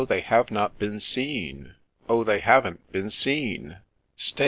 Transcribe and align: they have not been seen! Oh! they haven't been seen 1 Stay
they 0.07 0.21
have 0.21 0.49
not 0.49 0.79
been 0.79 0.99
seen! 0.99 1.75
Oh! 2.09 2.23
they 2.23 2.39
haven't 2.39 2.91
been 2.91 3.11
seen 3.11 3.67
1 3.67 3.77
Stay 4.15 4.39